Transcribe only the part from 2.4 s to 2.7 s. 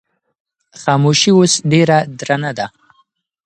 ده.